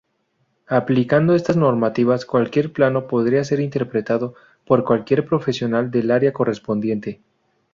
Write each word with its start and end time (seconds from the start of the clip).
Aplicando 0.67 1.35
estas 1.35 1.57
normativas 1.57 2.25
cualquier 2.25 2.73
plano 2.73 3.05
podrá 3.07 3.43
ser 3.43 3.59
interpretado 3.59 4.33
por 4.65 4.83
cualquier 4.83 5.27
profesional 5.27 5.91
del 5.91 6.09
área 6.09 6.33
correspondiente. 6.33 7.21